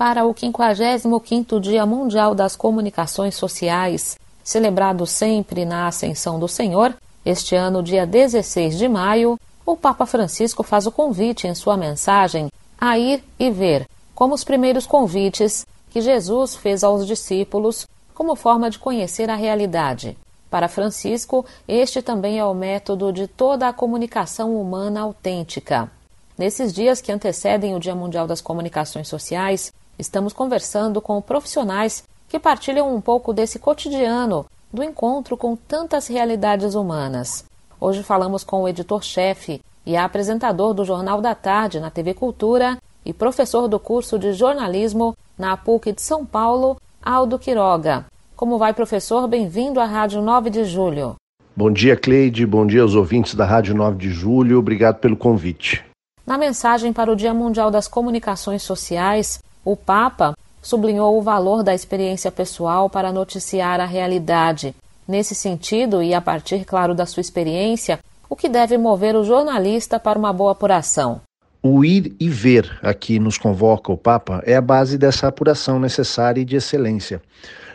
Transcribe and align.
para 0.00 0.24
o 0.24 0.32
55º 0.32 1.60
Dia 1.60 1.84
Mundial 1.84 2.34
das 2.34 2.56
Comunicações 2.56 3.34
Sociais, 3.34 4.18
celebrado 4.42 5.04
sempre 5.06 5.66
na 5.66 5.86
Ascensão 5.86 6.40
do 6.40 6.48
Senhor, 6.48 6.96
este 7.22 7.54
ano, 7.54 7.82
dia 7.82 8.06
16 8.06 8.78
de 8.78 8.88
maio, 8.88 9.38
o 9.66 9.76
Papa 9.76 10.06
Francisco 10.06 10.62
faz 10.62 10.86
o 10.86 10.90
convite 10.90 11.46
em 11.46 11.54
sua 11.54 11.76
mensagem 11.76 12.50
a 12.80 12.98
ir 12.98 13.22
e 13.38 13.50
ver, 13.50 13.86
como 14.14 14.32
os 14.32 14.42
primeiros 14.42 14.86
convites 14.86 15.66
que 15.90 16.00
Jesus 16.00 16.56
fez 16.56 16.82
aos 16.82 17.06
discípulos 17.06 17.86
como 18.14 18.34
forma 18.34 18.70
de 18.70 18.78
conhecer 18.78 19.28
a 19.28 19.36
realidade. 19.36 20.16
Para 20.48 20.66
Francisco, 20.66 21.44
este 21.68 22.00
também 22.00 22.38
é 22.38 22.44
o 22.46 22.54
método 22.54 23.12
de 23.12 23.26
toda 23.26 23.68
a 23.68 23.72
comunicação 23.72 24.58
humana 24.58 25.02
autêntica. 25.02 25.90
Nesses 26.38 26.72
dias 26.72 27.02
que 27.02 27.12
antecedem 27.12 27.76
o 27.76 27.78
Dia 27.78 27.94
Mundial 27.94 28.26
das 28.26 28.40
Comunicações 28.40 29.06
Sociais, 29.06 29.70
estamos 30.00 30.32
conversando 30.32 31.00
com 31.00 31.20
profissionais 31.20 32.02
que 32.28 32.38
partilham 32.38 32.92
um 32.94 33.00
pouco 33.00 33.32
desse 33.32 33.58
cotidiano 33.58 34.46
do 34.72 34.82
encontro 34.82 35.36
com 35.36 35.54
tantas 35.54 36.06
realidades 36.06 36.74
humanas. 36.74 37.44
Hoje 37.78 38.02
falamos 38.02 38.42
com 38.42 38.62
o 38.62 38.68
editor-chefe 38.68 39.60
e 39.84 39.96
apresentador 39.96 40.72
do 40.72 40.84
Jornal 40.84 41.20
da 41.20 41.34
Tarde 41.34 41.80
na 41.80 41.90
TV 41.90 42.14
Cultura 42.14 42.78
e 43.04 43.12
professor 43.12 43.68
do 43.68 43.78
curso 43.78 44.18
de 44.18 44.32
jornalismo 44.32 45.16
na 45.36 45.56
PUC 45.56 45.92
de 45.92 46.02
São 46.02 46.24
Paulo, 46.24 46.76
Aldo 47.02 47.38
Quiroga. 47.38 48.06
Como 48.36 48.58
vai, 48.58 48.72
professor? 48.72 49.26
Bem-vindo 49.26 49.80
à 49.80 49.84
Rádio 49.84 50.22
9 50.22 50.50
de 50.50 50.64
Julho. 50.64 51.16
Bom 51.56 51.70
dia, 51.70 51.96
Cleide. 51.96 52.46
Bom 52.46 52.66
dia 52.66 52.82
aos 52.82 52.94
ouvintes 52.94 53.34
da 53.34 53.44
Rádio 53.44 53.74
9 53.74 53.98
de 53.98 54.10
Julho. 54.10 54.58
Obrigado 54.58 54.98
pelo 54.98 55.16
convite. 55.16 55.84
Na 56.26 56.38
mensagem 56.38 56.92
para 56.92 57.10
o 57.10 57.16
Dia 57.16 57.34
Mundial 57.34 57.70
das 57.70 57.88
Comunicações 57.88 58.62
Sociais, 58.62 59.40
o 59.64 59.76
Papa 59.76 60.36
sublinhou 60.62 61.18
o 61.18 61.22
valor 61.22 61.62
da 61.62 61.74
experiência 61.74 62.30
pessoal 62.30 62.88
para 62.88 63.12
noticiar 63.12 63.80
a 63.80 63.86
realidade. 63.86 64.74
Nesse 65.06 65.34
sentido, 65.34 66.02
e 66.02 66.14
a 66.14 66.20
partir, 66.20 66.64
claro, 66.64 66.94
da 66.94 67.06
sua 67.06 67.20
experiência, 67.20 67.98
o 68.28 68.36
que 68.36 68.48
deve 68.48 68.78
mover 68.78 69.16
o 69.16 69.24
jornalista 69.24 69.98
para 69.98 70.18
uma 70.18 70.32
boa 70.32 70.52
apuração? 70.52 71.20
O 71.62 71.84
ir 71.84 72.14
e 72.18 72.28
ver 72.28 72.78
a 72.82 72.94
que 72.94 73.18
nos 73.18 73.36
convoca 73.36 73.92
o 73.92 73.96
Papa 73.96 74.42
é 74.46 74.56
a 74.56 74.62
base 74.62 74.96
dessa 74.96 75.28
apuração 75.28 75.78
necessária 75.78 76.40
e 76.40 76.44
de 76.44 76.56
excelência. 76.56 77.20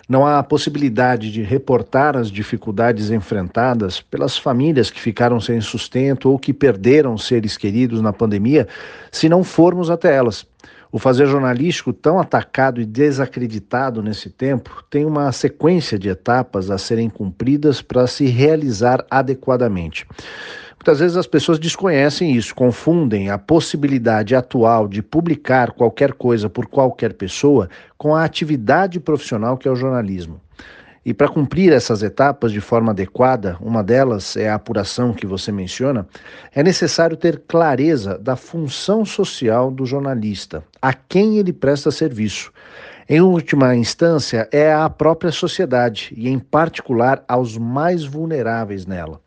Não 0.08 0.25
há 0.25 0.42
possibilidade 0.44 1.31
de 1.31 1.42
reportar 1.42 2.16
as 2.16 2.31
dificuldades 2.31 3.09
enfrentadas 3.09 3.99
pelas 3.99 4.38
famílias 4.38 4.92
que 4.92 5.02
ficaram 5.02 5.42
sem 5.42 5.59
sustento 5.61 6.30
ou 6.30 6.38
que 6.38 6.53
perderam 6.53 7.17
seres 7.17 7.58
queridos 7.58 8.02
na 8.02 8.14
pandemia 8.14 8.67
se 9.11 9.27
não 9.27 9.44
formos 9.44 9.89
até 9.89 10.16
elas. 10.16 10.45
O 10.96 10.98
fazer 10.98 11.28
jornalístico, 11.28 11.92
tão 11.92 12.22
atacado 12.22 12.80
e 12.80 12.86
desacreditado 12.86 14.02
nesse 14.02 14.30
tempo, 14.30 14.82
tem 14.90 15.04
uma 15.04 15.30
sequência 15.34 16.00
de 16.00 16.08
etapas 16.08 16.72
a 16.72 16.78
serem 16.78 17.10
cumpridas 17.10 17.82
para 17.82 18.08
se 18.08 18.28
realizar 18.28 19.06
adequadamente. 19.12 20.08
Muitas 20.78 21.00
vezes 21.00 21.18
as 21.18 21.28
pessoas 21.28 21.60
desconhecem 21.60 22.34
isso, 22.34 22.56
confundem 22.56 23.30
a 23.30 23.38
possibilidade 23.38 24.38
atual 24.38 24.88
de 24.88 25.04
publicar 25.04 25.73
qualquer 25.73 26.14
coisa 26.14 26.50
por 26.50 26.66
qualquer 26.66 27.12
pessoa 27.12 27.70
com 27.98 28.16
a 28.16 28.23
atividade 28.23 28.98
profissional 28.98 29.58
que 29.58 29.68
é 29.68 29.72
o 29.72 29.76
jornalismo. 29.76 30.40
E 31.06 31.14
para 31.14 31.30
cumprir 31.30 31.72
essas 31.72 32.02
etapas 32.02 32.52
de 32.52 32.59
forma 32.59 32.92
adequada, 32.92 33.58
uma 33.61 33.84
delas 33.84 34.36
é 34.36 34.50
a 34.50 34.56
apuração 34.56 35.14
que 35.14 35.28
você 35.28 35.52
menciona, 35.52 36.08
é 36.52 36.64
necessário 36.64 37.16
ter 37.16 37.44
clareza 37.48 38.17
da 38.17 38.36
função 38.36 39.06
social 39.06 39.70
do 39.70 39.86
jornalista, 39.86 40.64
a 40.81 40.92
quem 40.94 41.38
ele 41.38 41.53
presta 41.53 41.92
serviço. 41.92 42.52
Em 43.08 43.22
última 43.22 43.76
instância, 43.76 44.50
é 44.52 44.73
à 44.73 44.89
própria 44.89 45.31
sociedade 45.31 46.11
e, 46.17 46.28
em 46.28 46.39
particular, 46.39 47.23
aos 47.28 47.56
mais 47.56 48.03
vulneráveis 48.03 48.88
nela. 48.88 49.22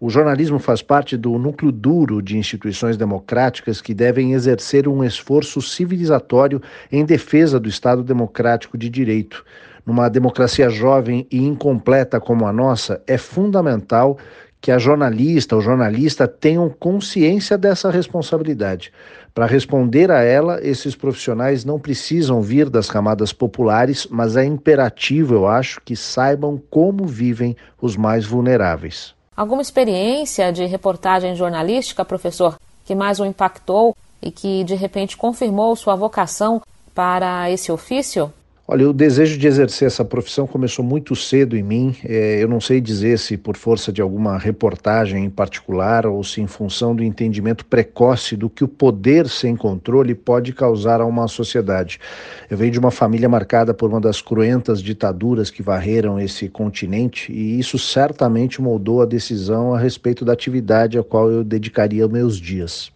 O 0.00 0.10
jornalismo 0.10 0.58
faz 0.58 0.82
parte 0.82 1.16
do 1.16 1.38
núcleo 1.38 1.72
duro 1.72 2.20
de 2.20 2.36
instituições 2.36 2.96
democráticas 2.96 3.80
que 3.80 3.94
devem 3.94 4.32
exercer 4.32 4.88
um 4.88 5.02
esforço 5.02 5.60
civilizatório 5.62 6.60
em 6.90 7.04
defesa 7.04 7.58
do 7.60 7.68
Estado 7.68 8.02
democrático 8.02 8.76
de 8.76 8.88
direito 8.88 9.44
numa 9.84 10.08
democracia 10.08 10.70
jovem 10.70 11.26
e 11.30 11.38
incompleta 11.38 12.18
como 12.18 12.46
a 12.46 12.52
nossa, 12.52 13.02
é 13.06 13.18
fundamental 13.18 14.18
que 14.60 14.70
a 14.70 14.78
jornalista 14.78 15.54
ou 15.54 15.60
jornalista 15.60 16.26
tenham 16.26 16.70
consciência 16.70 17.58
dessa 17.58 17.90
responsabilidade. 17.90 18.90
Para 19.34 19.44
responder 19.44 20.10
a 20.10 20.22
ela, 20.22 20.58
esses 20.66 20.96
profissionais 20.96 21.66
não 21.66 21.78
precisam 21.78 22.40
vir 22.40 22.70
das 22.70 22.88
camadas 22.88 23.30
populares, 23.30 24.06
mas 24.10 24.36
é 24.36 24.44
imperativo, 24.44 25.34
eu 25.34 25.46
acho, 25.46 25.82
que 25.84 25.94
saibam 25.94 26.58
como 26.70 27.04
vivem 27.04 27.54
os 27.78 27.94
mais 27.94 28.24
vulneráveis. 28.24 29.14
Alguma 29.36 29.62
experiência 29.62 30.52
de 30.52 30.64
reportagem 30.64 31.34
jornalística, 31.34 32.04
professor, 32.04 32.56
que 32.84 32.94
mais 32.94 33.18
o 33.18 33.24
impactou 33.24 33.96
e 34.22 34.30
que 34.30 34.62
de 34.62 34.74
repente 34.74 35.16
confirmou 35.16 35.74
sua 35.74 35.96
vocação 35.96 36.62
para 36.94 37.50
esse 37.50 37.72
ofício? 37.72 38.32
Olha, 38.66 38.88
o 38.88 38.94
desejo 38.94 39.38
de 39.38 39.46
exercer 39.46 39.86
essa 39.86 40.02
profissão 40.02 40.46
começou 40.46 40.82
muito 40.82 41.14
cedo 41.14 41.54
em 41.54 41.62
mim. 41.62 41.94
É, 42.02 42.42
eu 42.42 42.48
não 42.48 42.62
sei 42.62 42.80
dizer 42.80 43.18
se 43.18 43.36
por 43.36 43.58
força 43.58 43.92
de 43.92 44.00
alguma 44.00 44.38
reportagem 44.38 45.22
em 45.22 45.28
particular 45.28 46.06
ou 46.06 46.24
se 46.24 46.40
em 46.40 46.46
função 46.46 46.96
do 46.96 47.04
entendimento 47.04 47.66
precoce 47.66 48.38
do 48.38 48.48
que 48.48 48.64
o 48.64 48.68
poder 48.68 49.28
sem 49.28 49.54
controle 49.54 50.14
pode 50.14 50.54
causar 50.54 51.02
a 51.02 51.04
uma 51.04 51.28
sociedade. 51.28 52.00
Eu 52.48 52.56
venho 52.56 52.72
de 52.72 52.78
uma 52.78 52.90
família 52.90 53.28
marcada 53.28 53.74
por 53.74 53.90
uma 53.90 54.00
das 54.00 54.22
cruentas 54.22 54.80
ditaduras 54.80 55.50
que 55.50 55.62
varreram 55.62 56.18
esse 56.18 56.48
continente 56.48 57.30
e 57.30 57.58
isso 57.58 57.78
certamente 57.78 58.62
moldou 58.62 59.02
a 59.02 59.06
decisão 59.06 59.74
a 59.74 59.78
respeito 59.78 60.24
da 60.24 60.32
atividade 60.32 60.98
a 60.98 61.04
qual 61.04 61.30
eu 61.30 61.44
dedicaria 61.44 62.08
meus 62.08 62.40
dias. 62.40 62.90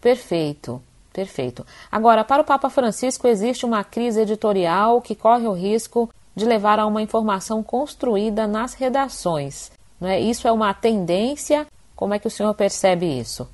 Perfeito. 0.00 0.80
Perfeito. 1.12 1.66
Agora, 1.90 2.24
para 2.24 2.42
o 2.42 2.44
Papa 2.44 2.70
Francisco, 2.70 3.26
existe 3.26 3.66
uma 3.66 3.84
crise 3.84 4.20
editorial 4.20 5.00
que 5.02 5.14
corre 5.14 5.46
o 5.46 5.52
risco 5.52 6.08
de 6.34 6.44
levar 6.44 6.78
a 6.78 6.86
uma 6.86 7.02
informação 7.02 7.62
construída 7.62 8.46
nas 8.46 8.74
redações. 8.74 9.70
Não 10.00 10.08
é? 10.08 10.18
Isso 10.18 10.48
é 10.48 10.52
uma 10.52 10.72
tendência? 10.72 11.66
Como 11.94 12.14
é 12.14 12.18
que 12.18 12.26
o 12.26 12.30
senhor 12.30 12.54
percebe 12.54 13.06
isso? 13.06 13.48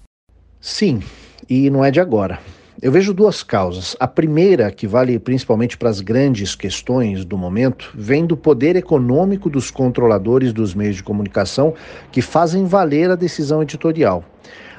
Sim, 0.61 1.03
e 1.49 1.69
não 1.69 1.85
é 1.85 1.91
de 1.91 2.01
agora. 2.01 2.39
Eu 2.81 2.93
vejo 2.93 3.13
duas 3.13 3.43
causas. 3.43 3.97
A 3.99 4.07
primeira, 4.07 4.71
que 4.71 4.87
vale 4.87 5.19
principalmente 5.19 5.77
para 5.77 5.91
as 5.91 6.01
grandes 6.01 6.55
questões 6.55 7.25
do 7.25 7.37
momento, 7.37 7.91
vem 7.93 8.25
do 8.25 8.37
poder 8.37 8.77
econômico 8.77 9.51
dos 9.51 9.69
controladores 9.69 10.53
dos 10.53 10.75
meios 10.75 10.95
de 10.95 11.03
comunicação 11.03 11.75
que 12.13 12.23
fazem 12.23 12.67
valer 12.67 13.11
a 13.11 13.17
decisão 13.17 13.61
editorial. 13.61 14.25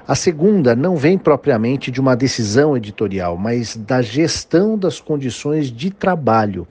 A 0.10 0.16
segunda 0.16 0.76
não 0.76 0.98
vem 0.98 1.20
propriamente 1.20 1.92
de 1.92 2.02
uma 2.02 2.16
decisão 2.16 2.76
editorial, 2.76 3.38
mas 3.38 3.78
da 3.78 4.02
gestão 4.02 4.76
das 4.76 5.00
condições 5.00 5.72
de 5.72 5.92
trabalho. 5.92 6.68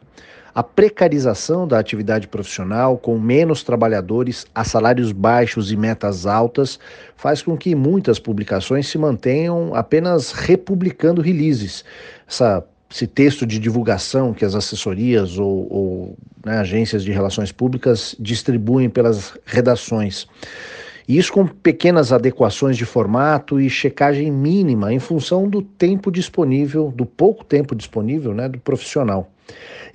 A 0.53 0.60
precarização 0.60 1.65
da 1.65 1.78
atividade 1.78 2.26
profissional, 2.26 2.99
com 2.99 3.16
menos 3.16 3.62
trabalhadores 3.62 4.44
a 4.53 4.65
salários 4.65 5.12
baixos 5.12 5.71
e 5.71 5.76
metas 5.76 6.26
altas, 6.26 6.81
faz 7.15 7.41
com 7.41 7.56
que 7.56 7.76
muitas 7.76 8.19
publicações 8.19 8.88
se 8.88 8.99
mantenham 8.99 9.72
apenas 9.72 10.32
republicando 10.32 11.22
releases. 11.22 11.84
Essa 12.28 12.65
esse 12.91 13.06
texto 13.06 13.47
de 13.47 13.59
divulgação 13.59 14.32
que 14.32 14.44
as 14.44 14.55
assessorias 14.55 15.38
ou, 15.38 15.69
ou 15.70 16.16
né, 16.44 16.59
agências 16.59 17.05
de 17.05 17.12
relações 17.12 17.53
públicas 17.53 18.16
distribuem 18.19 18.88
pelas 18.88 19.38
redações. 19.44 20.26
E 21.09 21.17
isso 21.17 21.33
com 21.33 21.47
pequenas 21.47 22.13
adequações 22.13 22.77
de 22.77 22.85
formato 22.85 23.59
e 23.59 23.71
checagem 23.71 24.31
mínima 24.31 24.93
em 24.93 24.99
função 24.99 25.49
do 25.49 25.63
tempo 25.63 26.13
disponível, 26.13 26.93
do 26.95 27.07
pouco 27.07 27.43
tempo 27.43 27.75
disponível 27.75 28.35
né, 28.35 28.47
do 28.47 28.59
profissional. 28.59 29.31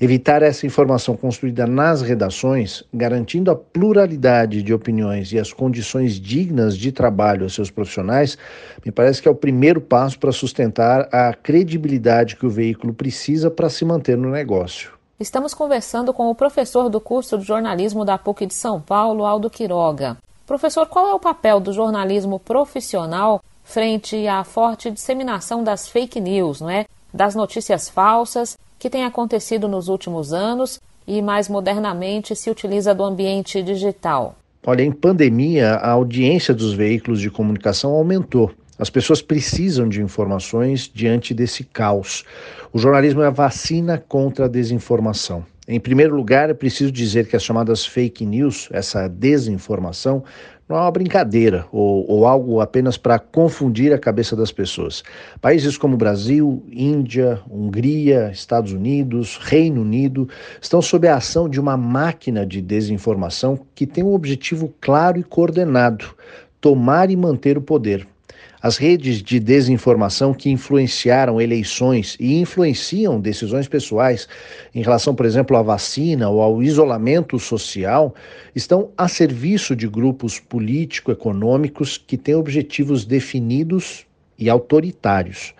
Evitar 0.01 0.41
essa 0.41 0.65
informação 0.65 1.15
construída 1.15 1.67
nas 1.67 2.01
redações, 2.01 2.83
garantindo 2.91 3.51
a 3.51 3.55
pluralidade 3.55 4.63
de 4.63 4.73
opiniões 4.73 5.31
e 5.31 5.37
as 5.37 5.53
condições 5.53 6.19
dignas 6.19 6.75
de 6.75 6.91
trabalho 6.91 7.45
a 7.45 7.49
seus 7.49 7.69
profissionais, 7.69 8.35
me 8.83 8.91
parece 8.91 9.21
que 9.21 9.27
é 9.27 9.31
o 9.31 9.35
primeiro 9.35 9.79
passo 9.79 10.17
para 10.17 10.31
sustentar 10.31 11.07
a 11.11 11.31
credibilidade 11.31 12.35
que 12.35 12.45
o 12.47 12.49
veículo 12.49 12.91
precisa 12.91 13.51
para 13.51 13.69
se 13.69 13.85
manter 13.85 14.17
no 14.17 14.31
negócio. 14.31 14.91
Estamos 15.19 15.53
conversando 15.53 16.11
com 16.11 16.31
o 16.31 16.35
professor 16.35 16.89
do 16.89 16.99
curso 16.99 17.37
de 17.37 17.45
jornalismo 17.45 18.03
da 18.03 18.17
PUC 18.17 18.47
de 18.47 18.55
São 18.55 18.81
Paulo, 18.81 19.25
Aldo 19.25 19.47
Quiroga. 19.47 20.17
Professor, 20.45 20.85
qual 20.87 21.07
é 21.07 21.13
o 21.13 21.19
papel 21.19 21.59
do 21.61 21.71
jornalismo 21.71 22.37
profissional 22.37 23.41
frente 23.63 24.27
à 24.27 24.43
forte 24.43 24.91
disseminação 24.91 25.63
das 25.63 25.87
fake 25.87 26.19
news, 26.19 26.59
não 26.59 26.69
é? 26.69 26.85
Das 27.13 27.33
notícias 27.33 27.89
falsas 27.89 28.57
que 28.77 28.89
tem 28.89 29.05
acontecido 29.05 29.69
nos 29.69 29.87
últimos 29.87 30.33
anos 30.33 30.81
e 31.07 31.21
mais 31.21 31.47
modernamente 31.47 32.35
se 32.35 32.49
utiliza 32.49 32.93
do 32.93 33.03
ambiente 33.03 33.63
digital? 33.63 34.35
Olha, 34.65 34.81
em 34.81 34.91
pandemia, 34.91 35.75
a 35.75 35.91
audiência 35.91 36.53
dos 36.53 36.73
veículos 36.73 37.21
de 37.21 37.29
comunicação 37.29 37.91
aumentou. 37.91 38.51
As 38.77 38.89
pessoas 38.89 39.21
precisam 39.21 39.87
de 39.87 40.01
informações 40.01 40.91
diante 40.93 41.33
desse 41.33 41.63
caos. 41.63 42.25
O 42.73 42.79
jornalismo 42.79 43.21
é 43.21 43.27
a 43.27 43.29
vacina 43.29 44.03
contra 44.09 44.45
a 44.45 44.49
desinformação. 44.49 45.45
Em 45.65 45.79
primeiro 45.79 46.13
lugar, 46.13 46.49
é 46.49 46.53
preciso 46.53 46.91
dizer 46.91 47.25
que 47.27 47.37
as 47.37 47.43
chamadas 47.43 47.85
fake 47.85 48.25
news, 48.25 48.67
essa 48.69 49.07
desinformação, 49.07 50.21
não 50.67 50.75
é 50.77 50.81
uma 50.81 50.91
brincadeira 50.91 51.65
ou, 51.71 52.05
ou 52.09 52.25
algo 52.25 52.59
apenas 52.59 52.97
para 52.97 53.17
confundir 53.17 53.93
a 53.93 53.97
cabeça 53.97 54.35
das 54.35 54.51
pessoas. 54.51 55.03
Países 55.39 55.77
como 55.77 55.95
Brasil, 55.95 56.65
Índia, 56.69 57.41
Hungria, 57.49 58.29
Estados 58.31 58.73
Unidos, 58.73 59.37
Reino 59.41 59.81
Unido 59.81 60.27
estão 60.61 60.81
sob 60.81 61.07
a 61.07 61.15
ação 61.15 61.47
de 61.47 61.61
uma 61.61 61.77
máquina 61.77 62.45
de 62.45 62.61
desinformação 62.61 63.57
que 63.73 63.87
tem 63.87 64.03
um 64.03 64.13
objetivo 64.13 64.73
claro 64.81 65.17
e 65.17 65.23
coordenado: 65.23 66.13
tomar 66.59 67.09
e 67.09 67.15
manter 67.15 67.57
o 67.57 67.61
poder. 67.61 68.05
As 68.61 68.77
redes 68.77 69.21
de 69.21 69.41
desinformação 69.41 70.33
que 70.33 70.49
influenciaram 70.49 71.41
eleições 71.41 72.15
e 72.17 72.39
influenciam 72.39 73.19
decisões 73.19 73.67
pessoais 73.67 74.27
em 74.73 74.81
relação, 74.81 75.13
por 75.13 75.25
exemplo, 75.25 75.57
à 75.57 75.61
vacina 75.61 76.29
ou 76.29 76.41
ao 76.41 76.63
isolamento 76.63 77.37
social, 77.37 78.15
estão 78.55 78.89
a 78.97 79.09
serviço 79.09 79.75
de 79.75 79.85
grupos 79.85 80.39
político-econômicos 80.39 81.97
que 81.97 82.17
têm 82.17 82.35
objetivos 82.35 83.03
definidos 83.03 84.05
e 84.39 84.49
autoritários. 84.49 85.53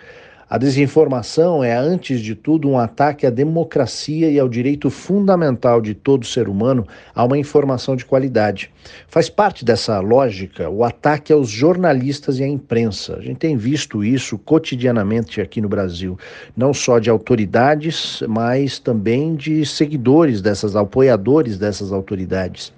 A 0.53 0.57
desinformação 0.59 1.63
é, 1.63 1.75
antes 1.75 2.21
de 2.21 2.35
tudo, 2.35 2.69
um 2.69 2.77
ataque 2.77 3.25
à 3.25 3.31
democracia 3.31 4.29
e 4.29 4.37
ao 4.37 4.47
direito 4.47 4.87
fundamental 4.91 5.81
de 5.81 5.95
todo 5.95 6.27
ser 6.27 6.47
humano 6.47 6.87
a 7.15 7.23
uma 7.23 7.39
informação 7.39 7.95
de 7.95 8.05
qualidade. 8.05 8.69
Faz 9.07 9.31
parte 9.31 9.65
dessa 9.65 9.99
lógica 9.99 10.69
o 10.69 10.83
ataque 10.83 11.33
aos 11.33 11.49
jornalistas 11.49 12.37
e 12.37 12.43
à 12.43 12.47
imprensa. 12.47 13.15
A 13.15 13.21
gente 13.21 13.37
tem 13.37 13.57
visto 13.57 14.03
isso 14.03 14.37
cotidianamente 14.37 15.41
aqui 15.41 15.59
no 15.59 15.67
Brasil, 15.67 16.19
não 16.55 16.71
só 16.71 16.99
de 16.99 17.09
autoridades, 17.09 18.21
mas 18.29 18.77
também 18.77 19.35
de 19.35 19.65
seguidores 19.65 20.39
dessas, 20.39 20.75
apoiadores 20.75 21.57
dessas 21.57 21.91
autoridades. 21.91 22.71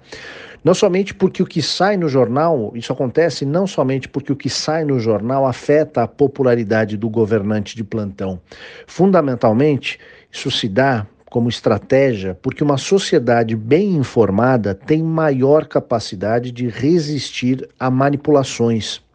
Não 0.64 0.74
somente 0.74 1.14
porque 1.14 1.42
o 1.42 1.46
que 1.46 1.62
sai 1.62 1.96
no 1.96 2.08
jornal, 2.08 2.72
isso 2.74 2.92
acontece 2.92 3.44
não 3.44 3.66
somente 3.66 4.08
porque 4.08 4.32
o 4.32 4.36
que 4.36 4.50
sai 4.50 4.84
no 4.84 4.98
jornal 4.98 5.46
afeta 5.46 6.02
a 6.02 6.08
popularidade 6.08 6.96
do 6.96 7.08
governante 7.08 7.76
de 7.76 7.84
plantão. 7.84 8.40
Fundamentalmente, 8.86 9.98
isso 10.30 10.50
se 10.50 10.68
dá 10.68 11.06
como 11.30 11.48
estratégia 11.48 12.34
porque 12.40 12.64
uma 12.64 12.78
sociedade 12.78 13.54
bem 13.54 13.94
informada 13.96 14.74
tem 14.74 15.02
maior 15.02 15.66
capacidade 15.66 16.50
de 16.50 16.68
resistir 16.68 17.68
a 17.78 17.90
manipulações. 17.90 19.05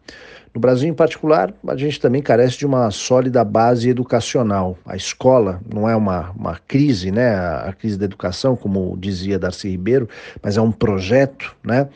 No 0.54 0.60
Brasil, 0.60 0.86
em 0.86 0.92
particular, 0.92 1.54
a 1.66 1.76
gente 1.76 1.98
também 1.98 2.20
carece 2.20 2.58
de 2.58 2.66
uma 2.66 2.90
sólida 2.90 3.42
base 3.42 3.88
educacional. 3.88 4.76
A 4.84 4.94
escola 4.94 5.62
não 5.72 5.88
é 5.88 5.96
uma, 5.96 6.30
uma 6.32 6.58
crise, 6.68 7.10
né? 7.10 7.34
A 7.34 7.72
crise 7.72 7.96
da 7.96 8.04
educação, 8.04 8.54
como 8.54 8.94
dizia 8.98 9.38
Darcy 9.38 9.70
Ribeiro, 9.70 10.06
mas 10.42 10.58
é 10.58 10.60
um 10.60 10.70
projeto, 10.70 11.56
né? 11.64 11.88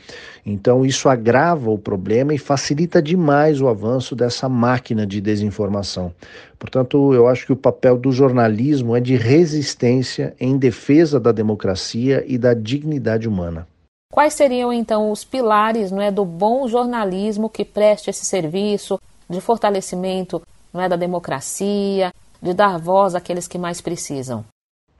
Então, 0.44 0.87
isso 0.87 1.06
agrava 1.06 1.70
o 1.70 1.76
problema 1.76 2.32
e 2.32 2.38
facilita 2.38 3.03
demais 3.03 3.61
o 3.61 3.69
avanço 3.69 4.17
dessa 4.17 4.49
máquina 4.49 5.06
de 5.06 5.20
desinformação. 5.20 6.14
Portanto, 6.59 7.12
eu 7.12 7.29
acho 7.29 7.44
que 7.44 7.52
o 7.52 7.56
papel 7.56 7.99
do 7.99 8.11
jornalismo 8.11 8.97
é 8.97 9.00
de 9.00 9.17
resistência 9.17 10.35
em 10.41 10.56
defesa 10.56 11.20
da 11.20 11.31
democracia 11.31 12.25
e 12.26 12.38
da 12.38 12.55
dignidade 12.55 13.29
humana. 13.29 13.67
Quais 14.16 14.32
seriam 14.32 14.72
então 14.72 15.12
os 15.12 15.26
pilares 15.26 15.90
não 15.90 16.00
é, 16.00 16.10
do 16.10 16.24
bom 16.24 16.66
jornalismo 16.66 17.50
que 17.50 17.66
preste 17.66 18.08
esse 18.08 18.24
serviço 18.24 18.98
de 19.28 19.42
fortalecimento 19.42 20.40
não 20.72 20.80
é, 20.80 20.88
da 20.88 20.96
democracia, 20.96 22.10
de 22.40 22.54
dar 22.54 22.78
voz 22.78 23.14
àqueles 23.14 23.46
que 23.46 23.58
mais 23.58 23.82
precisam? 23.82 24.42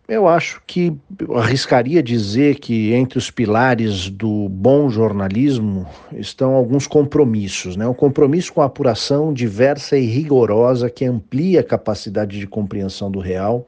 Eu 0.06 0.28
acho 0.28 0.60
que 0.66 0.94
eu 1.18 1.38
arriscaria 1.38 2.02
dizer 2.02 2.58
que 2.58 2.92
entre 2.92 3.16
os 3.16 3.30
pilares 3.30 4.10
do 4.10 4.50
bom 4.50 4.90
jornalismo 4.90 5.86
estão 6.12 6.52
alguns 6.52 6.86
compromissos, 6.86 7.74
né? 7.74 7.88
Um 7.88 7.94
compromisso 7.94 8.52
com 8.52 8.60
a 8.60 8.66
apuração 8.66 9.32
diversa 9.32 9.96
e 9.96 10.04
rigorosa 10.04 10.90
que 10.90 11.06
amplia 11.06 11.60
a 11.60 11.64
capacidade 11.64 12.38
de 12.38 12.46
compreensão 12.46 13.10
do 13.10 13.18
real 13.18 13.66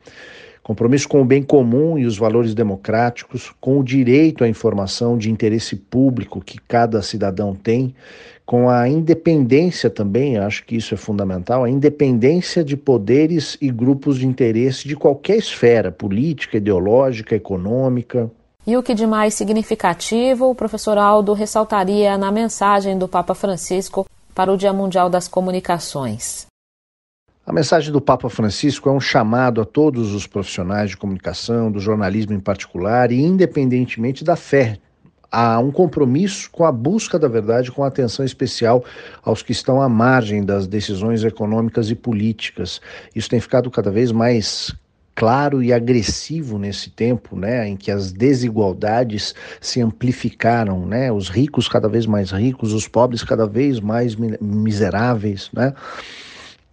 compromisso 0.68 1.08
com 1.08 1.22
o 1.22 1.24
bem 1.24 1.42
comum 1.42 1.98
e 1.98 2.04
os 2.04 2.18
valores 2.18 2.54
democráticos, 2.54 3.54
com 3.58 3.80
o 3.80 3.82
direito 3.82 4.44
à 4.44 4.48
informação 4.48 5.16
de 5.16 5.30
interesse 5.30 5.74
público 5.74 6.42
que 6.42 6.58
cada 6.58 7.00
cidadão 7.00 7.54
tem, 7.54 7.94
com 8.44 8.68
a 8.68 8.86
independência 8.86 9.88
também, 9.88 10.36
acho 10.36 10.66
que 10.66 10.76
isso 10.76 10.92
é 10.92 10.96
fundamental, 10.98 11.64
a 11.64 11.70
independência 11.70 12.62
de 12.62 12.76
poderes 12.76 13.56
e 13.62 13.70
grupos 13.70 14.18
de 14.18 14.26
interesse 14.26 14.86
de 14.86 14.94
qualquer 14.94 15.38
esfera, 15.38 15.90
política, 15.90 16.58
ideológica, 16.58 17.34
econômica. 17.34 18.30
E 18.66 18.76
o 18.76 18.82
que 18.82 18.92
de 18.92 19.06
mais 19.06 19.32
significativo 19.32 20.50
o 20.50 20.54
professor 20.54 20.98
Aldo 20.98 21.32
ressaltaria 21.32 22.18
na 22.18 22.30
mensagem 22.30 22.98
do 22.98 23.08
Papa 23.08 23.34
Francisco 23.34 24.04
para 24.34 24.52
o 24.52 24.56
Dia 24.58 24.74
Mundial 24.74 25.08
das 25.08 25.28
Comunicações? 25.28 26.46
A 27.48 27.52
mensagem 27.54 27.90
do 27.90 27.98
Papa 27.98 28.28
Francisco 28.28 28.90
é 28.90 28.92
um 28.92 29.00
chamado 29.00 29.62
a 29.62 29.64
todos 29.64 30.12
os 30.12 30.26
profissionais 30.26 30.90
de 30.90 30.98
comunicação, 30.98 31.72
do 31.72 31.80
jornalismo 31.80 32.34
em 32.34 32.40
particular, 32.40 33.10
e 33.10 33.22
independentemente 33.22 34.22
da 34.22 34.36
fé, 34.36 34.76
há 35.32 35.58
um 35.58 35.70
compromisso 35.70 36.50
com 36.50 36.66
a 36.66 36.70
busca 36.70 37.18
da 37.18 37.26
verdade, 37.26 37.72
com 37.72 37.82
atenção 37.82 38.22
especial 38.22 38.84
aos 39.22 39.42
que 39.42 39.52
estão 39.52 39.80
à 39.80 39.88
margem 39.88 40.44
das 40.44 40.66
decisões 40.66 41.24
econômicas 41.24 41.90
e 41.90 41.94
políticas. 41.94 42.82
Isso 43.16 43.30
tem 43.30 43.40
ficado 43.40 43.70
cada 43.70 43.90
vez 43.90 44.12
mais 44.12 44.76
claro 45.14 45.62
e 45.62 45.72
agressivo 45.72 46.58
nesse 46.58 46.90
tempo, 46.90 47.34
né, 47.34 47.66
em 47.66 47.78
que 47.78 47.90
as 47.90 48.12
desigualdades 48.12 49.34
se 49.58 49.80
amplificaram, 49.80 50.84
né, 50.84 51.10
os 51.10 51.30
ricos 51.30 51.66
cada 51.66 51.88
vez 51.88 52.04
mais 52.04 52.30
ricos, 52.30 52.74
os 52.74 52.86
pobres 52.86 53.24
cada 53.24 53.46
vez 53.46 53.80
mais 53.80 54.14
miseráveis, 54.38 55.48
né? 55.50 55.72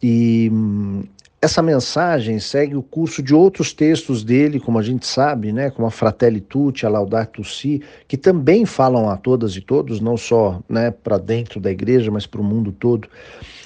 E 0.02 0.50
hum, 0.52 1.04
essa 1.46 1.62
mensagem 1.62 2.40
segue 2.40 2.76
o 2.76 2.82
curso 2.82 3.22
de 3.22 3.34
outros 3.34 3.72
textos 3.72 4.24
dele, 4.24 4.60
como 4.60 4.80
a 4.80 4.82
gente 4.82 5.06
sabe, 5.06 5.52
né, 5.52 5.70
como 5.70 5.88
a 5.88 5.92
Fratelli 5.92 6.42
Tutti, 6.42 6.86
a 6.86 6.90
Laudato 6.90 7.44
Si, 7.44 7.82
que 8.08 8.18
também 8.18 8.66
falam 8.66 9.10
a 9.10 9.16
todas 9.16 9.56
e 9.56 9.62
todos, 9.62 10.00
não 10.00 10.18
só 10.18 10.60
né, 10.68 10.90
para 10.90 11.20
dentro 11.20 11.60
da 11.60 11.72
igreja, 11.72 12.10
mas 12.10 12.26
para 12.26 12.42
o 12.42 12.44
mundo 12.44 12.72
todo. 12.72 13.08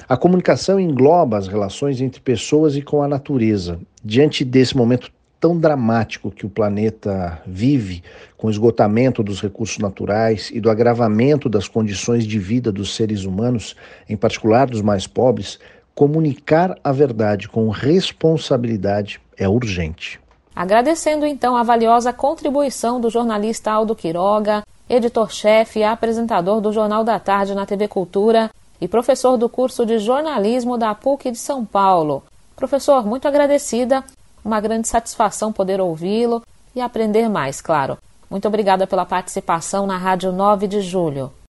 A 0.07 0.17
comunicação 0.17 0.79
engloba 0.79 1.37
as 1.37 1.47
relações 1.47 2.01
entre 2.01 2.19
pessoas 2.19 2.75
e 2.75 2.81
com 2.81 3.01
a 3.01 3.07
natureza. 3.07 3.79
Diante 4.03 4.43
desse 4.43 4.75
momento 4.75 5.09
tão 5.39 5.57
dramático 5.57 6.31
que 6.31 6.45
o 6.45 6.49
planeta 6.49 7.41
vive, 7.47 8.03
com 8.35 8.47
o 8.47 8.51
esgotamento 8.51 9.23
dos 9.23 9.41
recursos 9.41 9.77
naturais 9.77 10.51
e 10.53 10.59
do 10.59 10.69
agravamento 10.69 11.47
das 11.47 11.67
condições 11.67 12.25
de 12.25 12.37
vida 12.37 12.73
dos 12.73 12.93
seres 12.93 13.23
humanos, 13.23 13.73
em 14.09 14.17
particular 14.17 14.67
dos 14.67 14.81
mais 14.81 15.07
pobres, 15.07 15.57
comunicar 15.99 16.77
a 16.81 16.93
verdade 16.93 17.49
com 17.49 17.67
responsabilidade 17.67 19.19
é 19.37 19.49
urgente. 19.49 20.17
Agradecendo 20.55 21.25
então 21.25 21.57
a 21.57 21.63
valiosa 21.63 22.13
contribuição 22.13 23.01
do 23.01 23.09
jornalista 23.09 23.69
Aldo 23.69 23.93
Quiroga, 23.93 24.63
editor-chefe 24.89 25.79
e 25.79 25.83
apresentador 25.83 26.61
do 26.61 26.71
Jornal 26.71 27.03
da 27.03 27.19
Tarde 27.19 27.53
na 27.53 27.65
TV 27.65 27.89
Cultura 27.89 28.49
e 28.79 28.87
professor 28.87 29.35
do 29.35 29.49
curso 29.49 29.85
de 29.85 29.99
jornalismo 29.99 30.77
da 30.77 30.95
PUC 30.95 31.31
de 31.31 31.37
São 31.37 31.65
Paulo. 31.65 32.23
Professor, 32.55 33.05
muito 33.05 33.27
agradecida, 33.27 34.01
uma 34.43 34.61
grande 34.61 34.87
satisfação 34.87 35.51
poder 35.51 35.81
ouvi-lo 35.81 36.41
e 36.73 36.79
aprender 36.79 37.27
mais, 37.27 37.59
claro. 37.59 37.97
Muito 38.29 38.47
obrigada 38.47 38.87
pela 38.87 39.05
participação 39.05 39.85
na 39.85 39.97
Rádio 39.97 40.31
9 40.31 40.65
de 40.65 40.79
Julho. 40.79 41.29